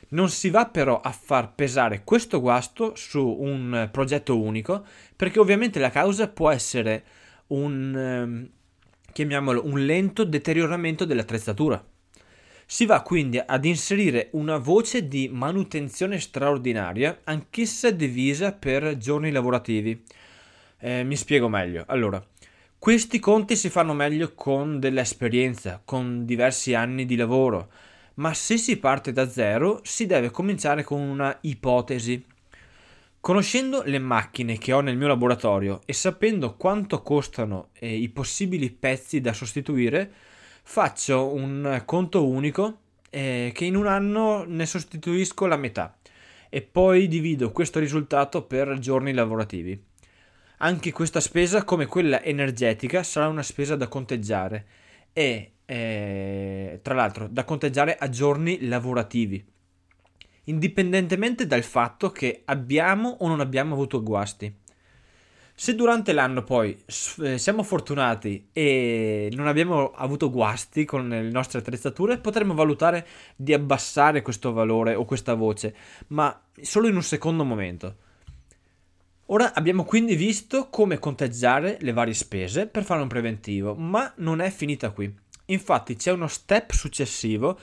Non 0.10 0.30
si 0.30 0.50
va 0.50 0.68
però 0.68 1.02
a 1.02 1.12
far 1.12 1.54
pesare 1.56 2.04
questo 2.04 2.40
guasto 2.40 2.94
su 2.96 3.26
un 3.26 3.90
progetto 3.92 4.40
unico, 4.40 4.86
perché 5.16 5.40
ovviamente 5.40 5.80
la 5.80 5.90
causa 5.90 6.28
può 6.28 6.52
essere 6.52 7.04
un, 7.48 7.98
ehm, 7.98 8.50
chiamiamolo, 9.12 9.66
un 9.66 9.84
lento 9.86 10.24
deterioramento 10.24 11.06
dell'attrezzatura. 11.06 11.84
Si 12.68 12.86
va 12.86 13.02
quindi 13.02 13.42
ad 13.44 13.66
inserire 13.66 14.30
una 14.32 14.58
voce 14.58 15.08
di 15.08 15.30
manutenzione 15.32 16.20
straordinaria, 16.20 17.22
anch'essa 17.24 17.92
divisa 17.92 18.54
per 18.54 18.98
giorni 18.98 19.32
lavorativi 19.32 20.04
eh, 20.79 21.03
mi 21.03 21.15
spiego 21.15 21.50
meglio. 21.50 21.84
Allora, 21.88 22.24
questi 22.77 23.20
conti 23.20 23.55
si 23.55 23.70
fanno 23.70 23.94
meglio 23.94 24.34
con 24.36 24.79
dell'esperienza, 24.79 25.82
con 25.84 26.25
diversi 26.25 26.74
anni 26.74 27.05
di 27.05 27.15
lavoro, 27.15 27.70
ma 28.15 28.34
se 28.34 28.58
si 28.58 28.77
parte 28.77 29.12
da 29.12 29.27
zero 29.27 29.79
si 29.84 30.05
deve 30.05 30.29
cominciare 30.29 30.84
con 30.84 31.01
una 31.01 31.36
ipotesi. 31.41 32.24
Conoscendo 33.20 33.82
le 33.84 33.98
macchine 33.98 34.60
che 34.60 34.72
ho 34.72 34.82
nel 34.82 34.98
mio 34.98 35.08
laboratorio 35.08 35.82
e 35.86 35.94
sapendo 35.94 36.55
quanto 36.55 37.01
costano 37.01 37.70
eh, 37.74 37.96
i 37.96 38.10
possibili 38.10 38.70
pezzi 38.70 39.20
da 39.20 39.34
sostituire, 39.34 40.12
faccio 40.62 41.34
un 41.34 41.82
conto 41.86 42.27
unico 42.27 42.82
eh, 43.10 43.51
che 43.51 43.65
in 43.65 43.75
un 43.75 43.88
anno 43.88 44.44
ne 44.44 44.65
sostituisco 44.67 45.48
la 45.48 45.58
metà 45.58 45.98
e 46.50 46.62
poi 46.62 47.08
divido 47.08 47.51
questo 47.51 47.79
risultato 47.79 48.44
per 48.44 48.77
giorni 48.77 49.12
lavorativi. 49.12 49.82
Anche 50.60 50.92
questa 50.92 51.20
spesa, 51.20 51.64
come 51.64 51.86
quella 51.86 52.24
energetica, 52.24 53.04
sarà 53.04 53.28
una 53.28 53.44
spesa 53.44 53.76
da 53.76 53.88
conteggiare 53.88 54.66
e 55.12 55.52
eh, 55.66 56.80
tra 56.82 56.94
l'altro 56.94 57.28
da 57.28 57.44
conteggiare 57.44 57.98
a 57.98 58.08
giorni 58.10 58.66
lavorativi, 58.68 59.44
indipendentemente 60.46 61.48
dal 61.48 61.64
fatto 61.64 62.12
che 62.12 62.44
abbiamo 62.46 63.18
o 63.20 63.28
non 63.28 63.40
abbiamo 63.40 63.74
avuto 63.74 64.02
guasti. 64.02 64.64
Se 65.58 65.74
durante 65.74 66.12
l'anno 66.12 66.44
poi 66.44 66.78
eh, 67.22 67.38
siamo 67.38 67.64
fortunati 67.64 68.50
e 68.52 69.30
non 69.34 69.48
abbiamo 69.48 69.92
avuto 69.92 70.30
guasti 70.30 70.84
con 70.84 71.08
le 71.08 71.30
nostre 71.32 71.60
attrezzature, 71.60 72.18
potremmo 72.18 72.54
valutare 72.54 73.08
di 73.38 73.54
abbassare 73.54 74.22
questo 74.22 74.52
valore 74.52 74.96
o 74.96 75.06
questa 75.06 75.34
voce, 75.34 75.74
ma 76.08 76.42
solo 76.62 76.88
in 76.88 76.96
un 76.96 77.04
secondo 77.04 77.46
momento. 77.46 78.04
Ora 79.29 79.53
abbiamo 79.55 79.86
quindi 79.86 80.15
visto 80.15 80.70
come 80.70 81.00
conteggiare 81.00 81.77
le 81.82 81.94
varie 81.94 82.13
spese 82.13 82.67
per 82.67 82.84
fare 82.84 83.01
un 83.01 83.08
preventivo, 83.08 83.74
ma 83.74 84.13
non 84.17 84.39
è 84.39 84.51
finita 84.51 84.91
qui. 84.91 85.12
Infatti 85.46 85.96
c'è 85.96 86.12
uno 86.12 86.27
step 86.27 86.72
successivo 86.72 87.58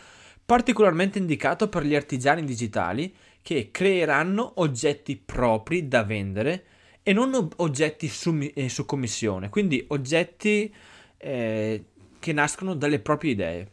particolarmente 0.44 1.18
indicato 1.18 1.68
per 1.68 1.84
gli 1.84 1.94
artigiani 1.94 2.42
digitali 2.42 3.14
che 3.42 3.70
creeranno 3.70 4.54
oggetti 4.56 5.16
propri 5.16 5.86
da 5.86 6.02
vendere 6.02 6.64
e 7.04 7.12
non 7.12 7.48
oggetti 7.56 8.08
su, 8.08 8.36
eh, 8.54 8.68
su 8.68 8.84
commissione, 8.84 9.48
quindi 9.48 9.84
oggetti 9.88 10.72
eh, 11.16 11.84
che 12.18 12.32
nascono 12.32 12.74
dalle 12.74 12.98
proprie 12.98 13.32
idee. 13.32 13.70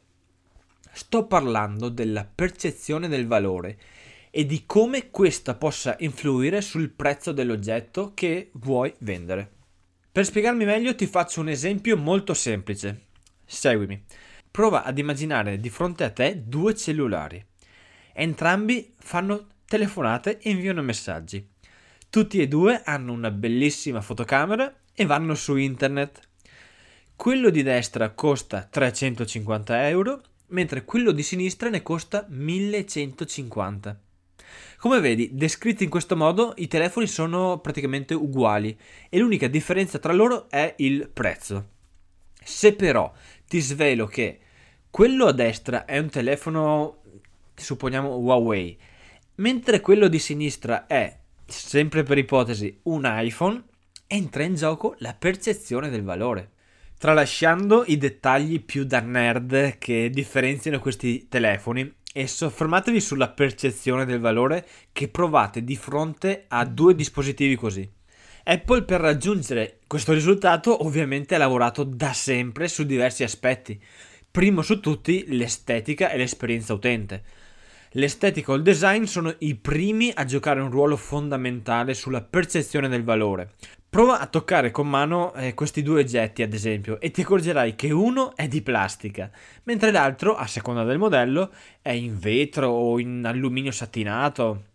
Sto 0.91 1.25
parlando 1.25 1.89
della 1.89 2.23
percezione 2.23 3.07
del 3.07 3.25
valore 3.25 3.77
e 4.31 4.45
di 4.45 4.65
come 4.65 5.09
questa 5.09 5.55
possa 5.55 5.95
influire 5.99 6.61
sul 6.61 6.89
prezzo 6.89 7.31
dell'oggetto 7.31 8.11
che 8.13 8.51
vuoi 8.53 8.93
vendere. 8.99 9.57
Per 10.11 10.25
spiegarmi 10.25 10.65
meglio 10.65 10.95
ti 10.95 11.07
faccio 11.07 11.41
un 11.41 11.49
esempio 11.49 11.97
molto 11.97 12.33
semplice. 12.33 13.07
Seguimi. 13.45 14.03
Prova 14.51 14.83
ad 14.83 14.97
immaginare 14.97 15.59
di 15.59 15.69
fronte 15.69 16.03
a 16.03 16.09
te 16.09 16.43
due 16.45 16.75
cellulari. 16.75 17.43
Entrambi 18.13 18.93
fanno 18.97 19.47
telefonate 19.65 20.39
e 20.39 20.49
inviano 20.49 20.81
messaggi. 20.81 21.47
Tutti 22.09 22.41
e 22.41 22.47
due 22.47 22.81
hanno 22.83 23.13
una 23.13 23.31
bellissima 23.31 24.01
fotocamera 24.01 24.75
e 24.93 25.05
vanno 25.05 25.35
su 25.35 25.55
internet. 25.55 26.19
Quello 27.15 27.49
di 27.49 27.63
destra 27.63 28.09
costa 28.09 28.63
350 28.63 29.87
euro, 29.87 30.21
mentre 30.47 30.85
quello 30.85 31.11
di 31.11 31.21
sinistra 31.21 31.69
ne 31.69 31.83
costa 31.83 32.25
1150. 32.27 34.01
Come 34.77 34.99
vedi, 34.99 35.29
descritti 35.33 35.83
in 35.83 35.89
questo 35.89 36.15
modo, 36.15 36.53
i 36.57 36.67
telefoni 36.67 37.07
sono 37.07 37.59
praticamente 37.59 38.13
uguali 38.13 38.77
e 39.09 39.17
l'unica 39.19 39.47
differenza 39.47 39.99
tra 39.99 40.13
loro 40.13 40.49
è 40.49 40.73
il 40.77 41.09
prezzo. 41.09 41.69
Se 42.41 42.73
però 42.73 43.11
ti 43.47 43.59
svelo 43.59 44.05
che 44.05 44.39
quello 44.89 45.27
a 45.27 45.33
destra 45.33 45.85
è 45.85 45.97
un 45.97 46.09
telefono, 46.09 47.01
supponiamo 47.53 48.15
Huawei, 48.15 48.77
mentre 49.35 49.81
quello 49.81 50.07
di 50.07 50.19
sinistra 50.19 50.87
è 50.87 51.17
sempre 51.45 52.03
per 52.03 52.17
ipotesi, 52.17 52.79
un 52.83 53.03
iPhone, 53.05 53.63
entra 54.07 54.43
in 54.43 54.55
gioco 54.55 54.95
la 54.99 55.13
percezione 55.13 55.89
del 55.89 56.03
valore. 56.03 56.51
Tralasciando 56.97 57.83
i 57.85 57.97
dettagli 57.97 58.61
più 58.61 58.83
da 58.83 58.99
nerd 58.99 59.77
che 59.77 60.09
differenziano 60.09 60.79
questi 60.79 61.27
telefoni 61.29 61.95
e 62.13 62.27
soffermatevi 62.27 62.99
sulla 62.99 63.29
percezione 63.29 64.05
del 64.05 64.19
valore 64.19 64.65
che 64.91 65.09
provate 65.09 65.63
di 65.63 65.75
fronte 65.75 66.45
a 66.47 66.65
due 66.65 66.95
dispositivi 66.95 67.55
così. 67.55 67.89
Apple 68.43 68.83
per 68.83 68.99
raggiungere 68.99 69.79
questo 69.85 70.13
risultato 70.13 70.85
ovviamente 70.85 71.35
ha 71.35 71.37
lavorato 71.37 71.83
da 71.83 72.13
sempre 72.13 72.67
su 72.67 72.83
diversi 72.83 73.23
aspetti, 73.23 73.79
primo 74.31 74.61
su 74.61 74.79
tutti 74.79 75.25
l'estetica 75.27 76.09
e 76.09 76.17
l'esperienza 76.17 76.73
utente. 76.73 77.23
L'estetica 77.93 78.51
o 78.51 78.55
il 78.55 78.61
design 78.61 79.03
sono 79.03 79.33
i 79.39 79.55
primi 79.55 80.11
a 80.13 80.23
giocare 80.23 80.61
un 80.61 80.69
ruolo 80.69 80.95
fondamentale 80.95 81.93
sulla 81.93 82.21
percezione 82.21 82.87
del 82.87 83.03
valore. 83.03 83.53
Prova 83.89 84.19
a 84.19 84.27
toccare 84.27 84.69
con 84.69 84.87
mano 84.87 85.33
eh, 85.33 85.55
questi 85.55 85.81
due 85.81 86.01
oggetti, 86.01 86.43
ad 86.43 86.53
esempio, 86.53 86.99
e 86.99 87.09
ti 87.09 87.21
accorgerai 87.21 87.73
che 87.73 87.89
uno 87.89 88.35
è 88.35 88.47
di 88.47 88.61
plastica, 88.61 89.31
mentre 89.63 89.89
l'altro, 89.89 90.35
a 90.35 90.45
seconda 90.45 90.83
del 90.83 90.99
modello, 90.99 91.51
è 91.81 91.89
in 91.89 92.19
vetro 92.19 92.67
o 92.67 92.99
in 92.99 93.25
alluminio 93.25 93.71
satinato. 93.71 94.65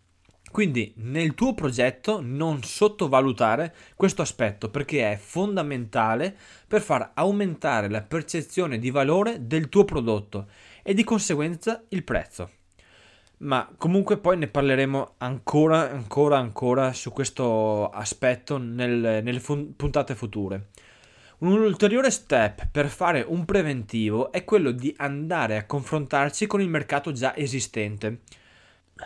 Quindi 0.51 0.93
nel 0.97 1.33
tuo 1.33 1.53
progetto 1.53 2.19
non 2.21 2.61
sottovalutare 2.63 3.73
questo 3.95 4.21
aspetto 4.21 4.69
perché 4.69 5.09
è 5.09 5.15
fondamentale 5.15 6.35
per 6.67 6.81
far 6.81 7.11
aumentare 7.13 7.89
la 7.89 8.01
percezione 8.01 8.79
di 8.79 8.91
valore 8.91 9.47
del 9.47 9.69
tuo 9.69 9.85
prodotto 9.85 10.47
e 10.83 10.93
di 10.93 11.05
conseguenza 11.05 11.85
il 11.87 12.03
prezzo 12.03 12.54
ma 13.37 13.69
comunque 13.77 14.17
poi 14.17 14.37
ne 14.37 14.47
parleremo 14.47 15.15
ancora, 15.17 15.89
ancora, 15.91 16.37
ancora 16.37 16.93
su 16.93 17.11
questo 17.11 17.89
aspetto 17.89 18.57
nel, 18.57 19.21
nelle 19.23 19.39
fun- 19.39 19.75
puntate 19.75 20.15
future. 20.15 20.67
Un 21.37 21.59
ulteriore 21.59 22.11
step 22.11 22.67
per 22.71 22.87
fare 22.87 23.23
un 23.27 23.43
preventivo 23.43 24.31
è 24.31 24.45
quello 24.45 24.71
di 24.71 24.93
andare 24.97 25.57
a 25.57 25.65
confrontarci 25.65 26.47
con 26.47 26.61
il 26.61 26.69
mercato 26.69 27.11
già 27.11 27.35
esistente. 27.35 28.21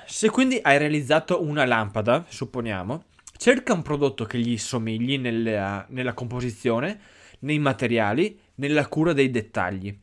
Se 0.05 0.29
quindi 0.29 0.59
hai 0.61 0.77
realizzato 0.77 1.41
una 1.41 1.65
lampada, 1.65 2.25
supponiamo, 2.27 3.03
cerca 3.35 3.73
un 3.73 3.81
prodotto 3.81 4.25
che 4.25 4.37
gli 4.37 4.57
somigli 4.57 5.17
nella, 5.17 5.85
nella 5.89 6.13
composizione, 6.13 6.99
nei 7.39 7.57
materiali, 7.57 8.39
nella 8.55 8.87
cura 8.87 9.13
dei 9.13 9.31
dettagli. 9.31 9.97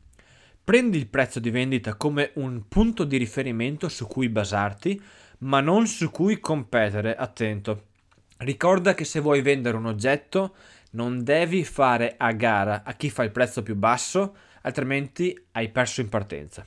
Prendi 0.67 0.97
il 0.97 1.07
prezzo 1.07 1.39
di 1.39 1.49
vendita 1.49 1.95
come 1.95 2.31
un 2.33 2.67
punto 2.67 3.05
di 3.05 3.15
riferimento 3.15 3.87
su 3.87 4.05
cui 4.05 4.27
basarti, 4.27 5.01
ma 5.39 5.61
non 5.61 5.87
su 5.87 6.11
cui 6.11 6.41
competere, 6.41 7.15
attento. 7.15 7.83
Ricorda 8.39 8.93
che 8.93 9.05
se 9.05 9.21
vuoi 9.21 9.41
vendere 9.41 9.77
un 9.77 9.85
oggetto 9.85 10.55
non 10.91 11.23
devi 11.23 11.63
fare 11.63 12.15
a 12.17 12.33
gara 12.33 12.83
a 12.83 12.95
chi 12.95 13.09
fa 13.09 13.23
il 13.23 13.31
prezzo 13.31 13.63
più 13.63 13.75
basso, 13.75 14.35
altrimenti 14.63 15.41
hai 15.53 15.69
perso 15.69 16.01
in 16.01 16.09
partenza. 16.09 16.65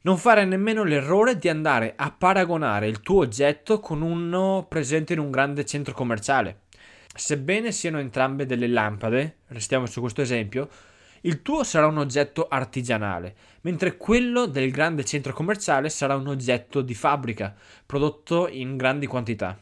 Non 0.00 0.18
fare 0.18 0.44
nemmeno 0.44 0.82
l'errore 0.82 1.36
di 1.36 1.48
andare 1.48 1.92
a 1.94 2.10
paragonare 2.10 2.88
il 2.88 2.98
tuo 2.98 3.20
oggetto 3.20 3.78
con 3.78 4.02
uno 4.02 4.66
presente 4.68 5.12
in 5.12 5.20
un 5.20 5.30
grande 5.30 5.64
centro 5.64 5.94
commerciale. 5.94 6.62
Sebbene 7.14 7.70
siano 7.70 8.00
entrambe 8.00 8.44
delle 8.44 8.66
lampade, 8.66 9.36
restiamo 9.46 9.86
su 9.86 10.00
questo 10.00 10.20
esempio, 10.20 10.68
il 11.26 11.42
tuo 11.42 11.64
sarà 11.64 11.86
un 11.86 11.98
oggetto 11.98 12.46
artigianale, 12.48 13.34
mentre 13.62 13.96
quello 13.96 14.46
del 14.46 14.70
grande 14.70 15.04
centro 15.04 15.32
commerciale 15.32 15.88
sarà 15.88 16.14
un 16.14 16.28
oggetto 16.28 16.82
di 16.82 16.94
fabbrica, 16.94 17.54
prodotto 17.84 18.48
in 18.48 18.76
grandi 18.76 19.06
quantità. 19.06 19.60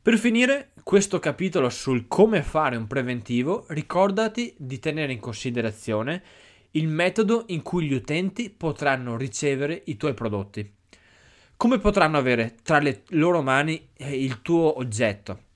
Per 0.00 0.18
finire 0.18 0.72
questo 0.82 1.18
capitolo 1.18 1.70
sul 1.70 2.06
come 2.06 2.42
fare 2.42 2.76
un 2.76 2.86
preventivo, 2.86 3.64
ricordati 3.68 4.54
di 4.58 4.78
tenere 4.78 5.12
in 5.12 5.20
considerazione 5.20 6.22
il 6.72 6.86
metodo 6.86 7.44
in 7.48 7.62
cui 7.62 7.86
gli 7.86 7.94
utenti 7.94 8.50
potranno 8.50 9.16
ricevere 9.16 9.82
i 9.86 9.96
tuoi 9.96 10.12
prodotti. 10.12 10.70
Come 11.56 11.78
potranno 11.78 12.18
avere 12.18 12.56
tra 12.62 12.78
le 12.78 13.04
loro 13.08 13.40
mani 13.40 13.88
il 13.96 14.42
tuo 14.42 14.78
oggetto? 14.78 15.46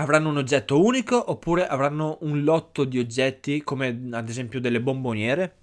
Avranno 0.00 0.30
un 0.30 0.38
oggetto 0.38 0.82
unico 0.82 1.30
oppure 1.30 1.66
avranno 1.66 2.18
un 2.22 2.42
lotto 2.42 2.84
di 2.84 2.98
oggetti 2.98 3.62
come 3.62 4.08
ad 4.10 4.28
esempio 4.28 4.58
delle 4.58 4.80
bomboniere? 4.80 5.56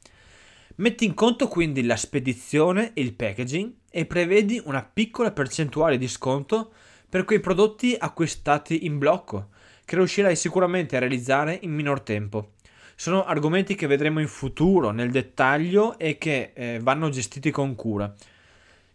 Metti 0.76 1.06
in 1.06 1.16
conto 1.16 1.48
quindi 1.48 1.84
la 1.84 1.96
spedizione 1.96 2.94
e 2.94 3.02
il 3.02 3.16
packaging 3.16 3.74
e 3.90 4.06
prevedi 4.06 4.62
una 4.64 4.84
piccola 4.84 5.32
percentuale 5.32 5.98
di 5.98 6.08
sconto 6.08 6.72
per 7.10 7.26
quei 7.26 7.40
prodotti 7.40 7.96
acquistati 7.98 8.86
in 8.86 9.00
blocco, 9.00 9.50
che 9.84 9.96
riuscirai 9.96 10.36
sicuramente 10.36 10.96
a 10.96 11.00
realizzare 11.00 11.58
in 11.64 11.74
minor 11.74 12.02
tempo. 12.02 12.52
Sono 12.96 13.24
argomenti 13.26 13.74
che 13.74 13.88
vedremo 13.88 14.20
in 14.20 14.28
futuro 14.28 14.92
nel 14.92 15.10
dettaglio 15.10 15.98
e 15.98 16.20
che 16.20 16.52
eh, 16.54 16.80
vanno 16.80 17.10
gestiti 17.10 17.50
con 17.50 17.74
cura. 17.74 18.14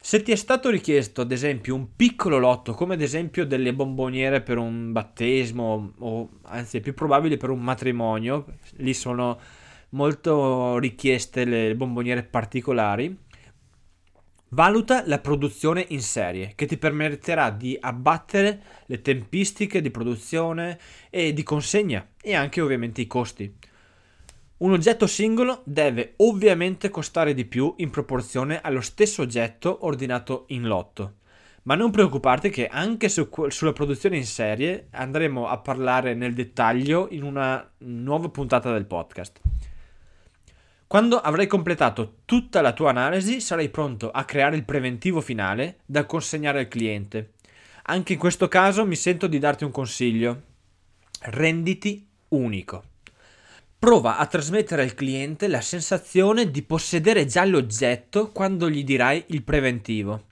Se 0.04 0.20
ti 0.20 0.32
è 0.32 0.36
stato 0.36 0.68
richiesto, 0.68 1.20
ad 1.20 1.30
esempio, 1.30 1.76
un 1.76 1.94
piccolo 1.94 2.38
lotto, 2.38 2.74
come 2.74 2.94
ad 2.94 3.00
esempio 3.00 3.46
delle 3.46 3.72
bomboniere 3.72 4.42
per 4.42 4.58
un 4.58 4.90
battesimo, 4.90 5.92
o 5.96 6.28
anzi 6.42 6.80
più 6.80 6.92
probabile 6.92 7.36
per 7.36 7.50
un 7.50 7.60
matrimonio, 7.60 8.46
lì 8.78 8.94
sono 8.94 9.38
molto 9.90 10.78
richieste 10.78 11.44
le 11.44 11.76
bomboniere 11.76 12.24
particolari, 12.24 13.16
Valuta 14.48 15.04
la 15.06 15.18
produzione 15.18 15.86
in 15.90 16.02
serie, 16.02 16.52
che 16.56 16.66
ti 16.66 16.76
permetterà 16.76 17.48
di 17.50 17.74
abbattere 17.80 18.62
le 18.86 19.00
tempistiche 19.00 19.80
di 19.80 19.90
produzione 19.90 20.78
e 21.08 21.32
di 21.32 21.42
consegna 21.42 22.06
e 22.20 22.34
anche 22.34 22.60
ovviamente 22.60 23.00
i 23.00 23.06
costi. 23.06 23.50
Un 24.62 24.70
oggetto 24.70 25.08
singolo 25.08 25.62
deve 25.64 26.14
ovviamente 26.18 26.88
costare 26.88 27.34
di 27.34 27.44
più 27.46 27.74
in 27.78 27.90
proporzione 27.90 28.60
allo 28.60 28.80
stesso 28.80 29.22
oggetto 29.22 29.84
ordinato 29.84 30.44
in 30.48 30.68
lotto. 30.68 31.14
Ma 31.62 31.74
non 31.74 31.90
preoccuparti 31.90 32.48
che 32.48 32.68
anche 32.68 33.08
su, 33.08 33.28
sulla 33.48 33.72
produzione 33.72 34.18
in 34.18 34.24
serie 34.24 34.86
andremo 34.92 35.48
a 35.48 35.58
parlare 35.58 36.14
nel 36.14 36.32
dettaglio 36.32 37.08
in 37.10 37.24
una 37.24 37.68
nuova 37.78 38.28
puntata 38.28 38.72
del 38.72 38.86
podcast. 38.86 39.40
Quando 40.86 41.20
avrai 41.20 41.48
completato 41.48 42.18
tutta 42.24 42.60
la 42.60 42.72
tua 42.72 42.90
analisi, 42.90 43.40
sarai 43.40 43.68
pronto 43.68 44.12
a 44.12 44.24
creare 44.24 44.54
il 44.54 44.64
preventivo 44.64 45.20
finale 45.20 45.78
da 45.86 46.06
consegnare 46.06 46.60
al 46.60 46.68
cliente. 46.68 47.32
Anche 47.86 48.12
in 48.12 48.18
questo 48.20 48.46
caso 48.46 48.86
mi 48.86 48.94
sento 48.94 49.26
di 49.26 49.40
darti 49.40 49.64
un 49.64 49.72
consiglio. 49.72 50.42
Renditi 51.22 52.06
unico. 52.28 52.90
Prova 53.82 54.16
a 54.16 54.26
trasmettere 54.26 54.82
al 54.82 54.94
cliente 54.94 55.48
la 55.48 55.60
sensazione 55.60 56.52
di 56.52 56.62
possedere 56.62 57.26
già 57.26 57.44
l'oggetto 57.44 58.30
quando 58.30 58.70
gli 58.70 58.84
dirai 58.84 59.24
il 59.30 59.42
preventivo. 59.42 60.26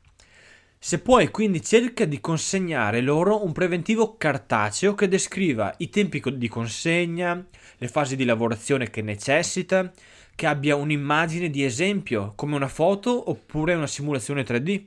Se 0.79 1.01
puoi, 1.01 1.33
quindi 1.33 1.61
cerca 1.61 2.05
di 2.05 2.21
consegnare 2.21 3.01
loro 3.01 3.45
un 3.45 3.51
preventivo 3.51 4.17
cartaceo 4.17 4.95
che 4.95 5.09
descriva 5.09 5.75
i 5.79 5.89
tempi 5.89 6.23
di 6.35 6.47
consegna, 6.47 7.45
le 7.77 7.89
fasi 7.89 8.15
di 8.15 8.25
lavorazione 8.25 8.89
che 8.89 9.03
necessita, 9.03 9.93
che 10.37 10.47
abbia 10.47 10.77
un'immagine 10.77 11.51
di 11.51 11.65
esempio, 11.65 12.35
come 12.37 12.55
una 12.55 12.69
foto 12.69 13.31
oppure 13.31 13.75
una 13.75 13.89
simulazione 13.89 14.45
3D. 14.45 14.85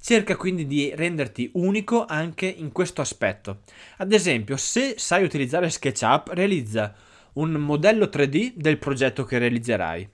Cerca 0.00 0.36
quindi 0.36 0.68
di 0.68 0.92
renderti 0.94 1.50
unico 1.54 2.04
anche 2.04 2.46
in 2.46 2.70
questo 2.70 3.00
aspetto. 3.00 3.62
Ad 3.96 4.12
esempio, 4.12 4.56
se 4.56 4.94
sai 4.96 5.24
utilizzare 5.24 5.68
SketchUp, 5.68 6.28
realizza 6.34 6.94
un 7.34 7.52
modello 7.52 8.06
3D 8.06 8.54
del 8.54 8.78
progetto 8.78 9.24
che 9.24 9.38
realizzerai. 9.38 10.08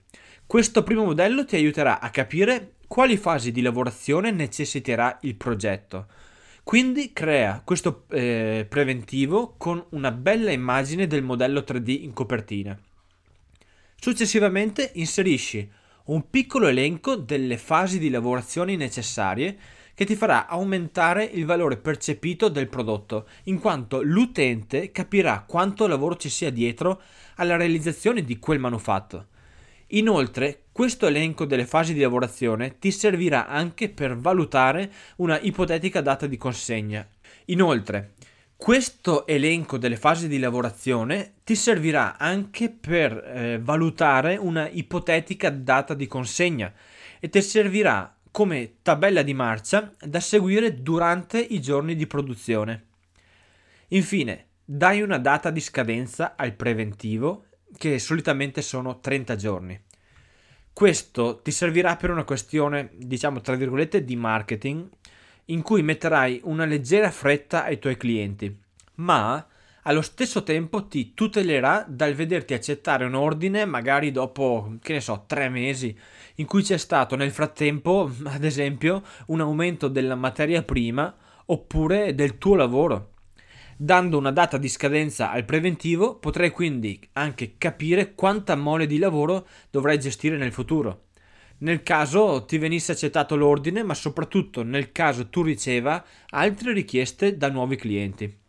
Questo 0.45 0.83
primo 0.83 1.05
modello 1.05 1.45
ti 1.45 1.55
aiuterà 1.55 1.99
a 1.99 2.09
capire 2.09 2.73
quali 2.87 3.17
fasi 3.17 3.51
di 3.51 3.61
lavorazione 3.61 4.31
necessiterà 4.31 5.17
il 5.21 5.35
progetto. 5.35 6.07
Quindi 6.63 7.13
crea 7.13 7.61
questo 7.63 8.05
eh, 8.09 8.65
preventivo 8.67 9.55
con 9.57 9.83
una 9.89 10.11
bella 10.11 10.51
immagine 10.51 11.07
del 11.07 11.23
modello 11.23 11.61
3D 11.61 12.03
in 12.03 12.13
copertina. 12.13 12.77
Successivamente 13.95 14.91
inserisci 14.95 15.69
un 16.05 16.29
piccolo 16.29 16.67
elenco 16.67 17.15
delle 17.15 17.57
fasi 17.57 17.99
di 17.99 18.09
lavorazione 18.09 18.75
necessarie 18.75 19.57
che 19.93 20.05
ti 20.05 20.15
farà 20.15 20.47
aumentare 20.47 21.23
il 21.23 21.45
valore 21.45 21.77
percepito 21.77 22.49
del 22.49 22.67
prodotto, 22.67 23.27
in 23.43 23.59
quanto 23.59 24.01
l'utente 24.01 24.91
capirà 24.91 25.43
quanto 25.47 25.87
lavoro 25.87 26.15
ci 26.15 26.29
sia 26.29 26.51
dietro 26.51 27.01
alla 27.35 27.57
realizzazione 27.57 28.23
di 28.23 28.39
quel 28.39 28.59
manufatto. 28.59 29.27
Inoltre, 29.93 30.63
questo 30.71 31.07
elenco 31.07 31.45
delle 31.45 31.65
fasi 31.65 31.93
di 31.93 31.99
lavorazione 31.99 32.77
ti 32.79 32.91
servirà 32.91 33.47
anche 33.47 33.89
per 33.89 34.17
valutare 34.17 34.91
una 35.17 35.37
ipotetica 35.39 35.99
data 35.99 36.27
di 36.27 36.37
consegna. 36.37 37.05
Inoltre, 37.45 38.13
questo 38.55 39.25
elenco 39.25 39.77
delle 39.77 39.97
fasi 39.97 40.27
di 40.27 40.37
lavorazione 40.37 41.33
ti 41.43 41.55
servirà 41.55 42.17
anche 42.17 42.69
per 42.69 43.11
eh, 43.11 43.59
valutare 43.59 44.37
una 44.37 44.69
ipotetica 44.69 45.49
data 45.49 45.95
di 45.95 46.05
consegna 46.05 46.71
e 47.19 47.27
ti 47.27 47.41
servirà 47.41 48.15
come 48.31 48.77
tabella 48.81 49.21
di 49.21 49.33
marcia 49.33 49.93
da 49.99 50.19
seguire 50.19 50.81
durante 50.81 51.37
i 51.37 51.61
giorni 51.61 51.95
di 51.95 52.07
produzione. 52.07 52.85
Infine, 53.89 54.47
dai 54.63 55.01
una 55.01 55.17
data 55.17 55.51
di 55.51 55.59
scadenza 55.59 56.35
al 56.37 56.53
preventivo 56.53 57.45
che 57.77 57.99
solitamente 57.99 58.61
sono 58.61 58.99
30 58.99 59.35
giorni. 59.35 59.81
Questo 60.73 61.41
ti 61.41 61.51
servirà 61.51 61.97
per 61.97 62.09
una 62.09 62.23
questione, 62.23 62.91
diciamo 62.93 63.41
tra 63.41 63.55
virgolette, 63.55 64.05
di 64.05 64.15
marketing 64.15 64.89
in 65.45 65.61
cui 65.61 65.83
metterai 65.83 66.41
una 66.45 66.65
leggera 66.65 67.11
fretta 67.11 67.65
ai 67.65 67.79
tuoi 67.79 67.97
clienti, 67.97 68.57
ma 68.95 69.45
allo 69.83 70.01
stesso 70.01 70.43
tempo 70.43 70.87
ti 70.87 71.13
tutelerà 71.13 71.85
dal 71.87 72.13
vederti 72.13 72.53
accettare 72.53 73.05
un 73.05 73.15
ordine 73.15 73.65
magari 73.65 74.11
dopo, 74.11 74.77
che 74.81 74.93
ne 74.93 75.01
so, 75.01 75.23
tre 75.27 75.49
mesi, 75.49 75.97
in 76.35 76.45
cui 76.45 76.61
c'è 76.61 76.77
stato 76.77 77.15
nel 77.15 77.31
frattempo, 77.31 78.11
ad 78.25 78.43
esempio, 78.43 79.03
un 79.27 79.41
aumento 79.41 79.87
della 79.87 80.15
materia 80.15 80.63
prima 80.63 81.15
oppure 81.45 82.13
del 82.15 82.37
tuo 82.37 82.55
lavoro. 82.55 83.13
Dando 83.77 84.17
una 84.17 84.31
data 84.31 84.57
di 84.57 84.69
scadenza 84.69 85.31
al 85.31 85.45
preventivo, 85.45 86.17
potrai 86.17 86.51
quindi 86.51 86.99
anche 87.13 87.55
capire 87.57 88.13
quanta 88.13 88.55
mole 88.55 88.85
di 88.85 88.99
lavoro 88.99 89.47
dovrai 89.71 89.99
gestire 89.99 90.37
nel 90.37 90.51
futuro 90.51 91.05
nel 91.61 91.83
caso 91.83 92.45
ti 92.45 92.57
venisse 92.57 92.91
accettato 92.91 93.35
l'ordine, 93.35 93.83
ma 93.83 93.93
soprattutto 93.93 94.63
nel 94.63 94.91
caso 94.91 95.29
tu 95.29 95.43
riceva 95.43 96.03
altre 96.29 96.73
richieste 96.73 97.37
da 97.37 97.49
nuovi 97.49 97.75
clienti. 97.75 98.40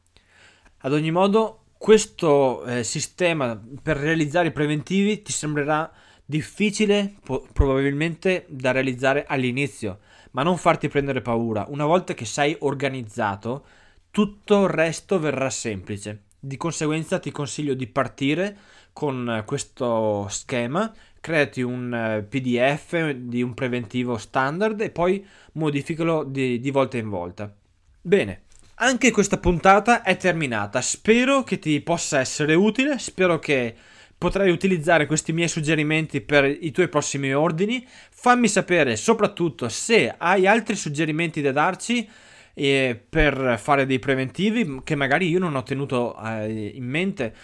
Ad 0.84 0.92
ogni 0.92 1.12
modo, 1.12 1.66
questo 1.78 2.64
eh, 2.64 2.82
sistema 2.82 3.60
per 3.82 3.96
realizzare 3.96 4.48
i 4.48 4.52
preventivi 4.52 5.22
ti 5.22 5.30
sembrerà 5.30 5.88
difficile 6.24 7.14
po- 7.22 7.46
probabilmente 7.52 8.46
da 8.48 8.72
realizzare 8.72 9.24
all'inizio, 9.26 10.00
ma 10.32 10.42
non 10.42 10.56
farti 10.56 10.88
prendere 10.88 11.20
paura. 11.20 11.66
Una 11.68 11.86
volta 11.86 12.14
che 12.14 12.24
sei 12.24 12.56
organizzato, 12.60 13.64
tutto 14.10 14.64
il 14.64 14.70
resto 14.70 15.20
verrà 15.20 15.50
semplice. 15.50 16.22
Di 16.38 16.56
conseguenza 16.56 17.20
ti 17.20 17.30
consiglio 17.30 17.74
di 17.74 17.86
partire 17.86 18.56
con 18.92 19.44
questo 19.46 20.26
schema 20.28 20.92
creati 21.20 21.62
un 21.62 21.94
eh, 21.94 22.22
PDF 22.24 23.10
di 23.10 23.40
un 23.40 23.54
preventivo 23.54 24.18
standard 24.18 24.80
e 24.80 24.90
poi 24.90 25.24
modificalo 25.52 26.24
di, 26.24 26.58
di 26.58 26.70
volta 26.72 26.96
in 26.98 27.08
volta. 27.08 27.54
Bene, 28.00 28.42
anche 28.76 29.10
questa 29.10 29.38
puntata 29.38 30.02
è 30.02 30.16
terminata. 30.16 30.80
Spero 30.80 31.42
che 31.42 31.58
ti 31.58 31.80
possa 31.80 32.20
essere 32.20 32.54
utile, 32.54 32.98
spero 32.98 33.38
che 33.38 33.74
potrai 34.16 34.50
utilizzare 34.50 35.06
questi 35.06 35.32
miei 35.32 35.48
suggerimenti 35.48 36.20
per 36.20 36.44
i 36.44 36.70
tuoi 36.70 36.88
prossimi 36.88 37.34
ordini. 37.34 37.86
Fammi 38.10 38.48
sapere 38.48 38.96
soprattutto 38.96 39.68
se 39.68 40.14
hai 40.16 40.46
altri 40.46 40.76
suggerimenti 40.76 41.40
da 41.40 41.52
darci 41.52 42.08
eh, 42.54 43.00
per 43.08 43.58
fare 43.60 43.86
dei 43.86 43.98
preventivi 43.98 44.80
che 44.84 44.94
magari 44.94 45.28
io 45.28 45.38
non 45.38 45.56
ho 45.56 45.62
tenuto 45.62 46.16
eh, 46.24 46.72
in 46.74 46.84
mente. 46.84 47.34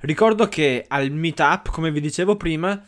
Ricordo 0.00 0.48
che 0.48 0.84
al 0.86 1.10
meetup, 1.10 1.70
come 1.70 1.90
vi 1.90 2.00
dicevo 2.00 2.36
prima, 2.36 2.80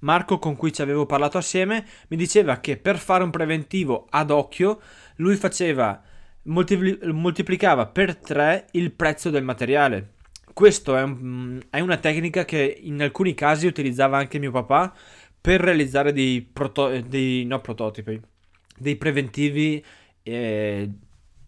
Marco 0.00 0.38
con 0.38 0.56
cui 0.56 0.72
ci 0.72 0.82
avevo 0.82 1.06
parlato 1.06 1.38
assieme 1.38 1.84
mi 2.08 2.16
diceva 2.16 2.58
che 2.58 2.76
per 2.76 2.98
fare 2.98 3.24
un 3.24 3.30
preventivo 3.30 4.06
ad 4.10 4.30
occhio 4.30 4.80
lui 5.16 5.34
faceva 5.36 6.00
moltiplicava 6.44 7.86
per 7.86 8.16
3 8.16 8.66
il 8.72 8.92
prezzo 8.92 9.30
del 9.30 9.44
materiale. 9.44 10.12
Questo 10.52 10.96
è, 10.96 11.02
un, 11.02 11.60
è, 11.68 11.80
una 11.80 11.96
tecnica 11.96 12.44
che 12.44 12.78
in 12.82 13.02
alcuni 13.02 13.34
casi 13.34 13.66
utilizzava 13.66 14.18
anche 14.18 14.38
mio 14.38 14.52
papà 14.52 14.94
per 15.40 15.60
realizzare 15.60 16.12
dei, 16.12 16.42
proto, 16.42 17.00
dei 17.00 17.44
no, 17.44 17.60
prototipi, 17.60 18.20
dei 18.76 18.96
preventivi 18.96 19.84
eh, 20.22 20.90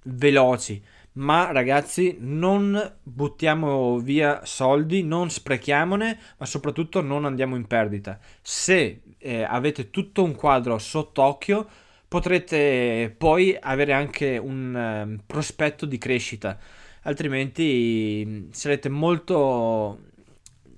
veloci 0.02 0.82
ma 1.16 1.50
ragazzi 1.50 2.16
non 2.20 2.94
buttiamo 3.02 3.98
via 3.98 4.44
soldi, 4.44 5.02
non 5.02 5.30
sprechiamone, 5.30 6.18
ma 6.36 6.46
soprattutto 6.46 7.00
non 7.00 7.24
andiamo 7.24 7.56
in 7.56 7.66
perdita. 7.66 8.18
Se 8.42 9.02
eh, 9.18 9.42
avete 9.42 9.90
tutto 9.90 10.22
un 10.22 10.34
quadro 10.34 10.78
sott'occhio, 10.78 11.68
potrete 12.08 13.14
poi 13.16 13.56
avere 13.58 13.92
anche 13.92 14.38
un 14.38 14.74
um, 14.74 15.20
prospetto 15.26 15.86
di 15.86 15.98
crescita, 15.98 16.58
altrimenti 17.02 18.22
mm, 18.26 18.50
sarete 18.50 18.88
molto 18.88 20.00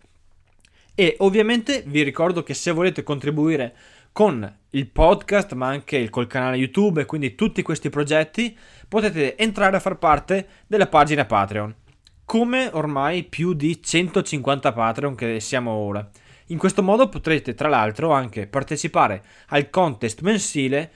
E 0.95 1.17
ovviamente 1.19 1.83
vi 1.85 2.05
ricordo 2.05 2.45
che 2.45 2.55
se 2.55 2.71
volete 2.71 3.03
contribuire 3.03 3.75
con 4.13 4.59
il 4.71 4.89
podcast, 4.89 5.55
ma 5.55 5.67
anche 5.67 6.09
col 6.11 6.29
canale 6.29 6.59
YouTube 6.59 7.01
e 7.01 7.07
quindi 7.07 7.35
tutti 7.35 7.63
questi 7.63 7.91
progetti, 7.91 8.57
potete 8.87 9.37
entrare 9.37 9.77
a 9.77 9.81
far 9.81 9.99
parte 9.99 10.47
della 10.69 10.87
pagina 10.87 11.25
Patreon. 11.25 11.75
Come 12.25 12.71
ormai 12.73 13.25
più 13.25 13.55
di 13.55 13.83
150 13.83 14.73
Patreon 14.73 15.17
che 15.17 15.41
siamo 15.41 15.73
ora. 15.73 16.09
In 16.51 16.59
questo 16.59 16.83
modo 16.83 17.09
potrete 17.09 17.55
tra 17.55 17.69
l'altro 17.69 18.11
anche 18.13 18.49
partecipare 18.49 19.23
al 19.49 19.71
contest 19.71 20.21
mensile 20.23 20.91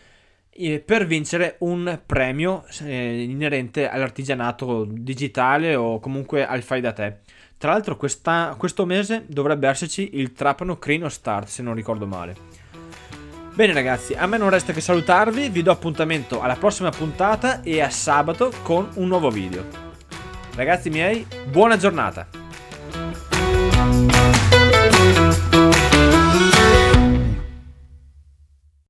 eh, 0.50 0.80
per 0.80 1.06
vincere 1.06 1.56
un 1.60 2.00
premio 2.04 2.64
eh, 2.82 3.22
inerente 3.22 3.88
all'artigianato 3.88 4.84
digitale 4.84 5.76
o 5.76 6.00
comunque 6.00 6.44
al 6.44 6.62
fai 6.62 6.80
da 6.80 6.92
te. 6.92 7.18
Tra 7.56 7.70
l'altro 7.70 7.96
questa, 7.96 8.56
questo 8.58 8.84
mese 8.84 9.26
dovrebbe 9.28 9.68
esserci 9.68 10.10
il 10.14 10.32
Trapano 10.32 10.76
Crino 10.76 11.08
Start 11.08 11.46
se 11.46 11.62
non 11.62 11.74
ricordo 11.74 12.06
male. 12.06 12.34
Bene 13.54 13.72
ragazzi, 13.72 14.14
a 14.14 14.26
me 14.26 14.36
non 14.36 14.50
resta 14.50 14.72
che 14.72 14.80
salutarvi, 14.80 15.50
vi 15.50 15.62
do 15.62 15.70
appuntamento 15.70 16.42
alla 16.42 16.56
prossima 16.56 16.90
puntata 16.90 17.62
e 17.62 17.80
a 17.80 17.90
sabato 17.90 18.50
con 18.64 18.88
un 18.94 19.06
nuovo 19.06 19.30
video. 19.30 19.64
Ragazzi 20.56 20.90
miei, 20.90 21.24
buona 21.48 21.76
giornata! 21.76 22.26